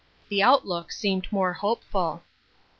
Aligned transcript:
The 0.29 0.41
outlook 0.41 0.91
seemed 0.91 1.31
more 1.31 1.53
hopeful. 1.53 2.23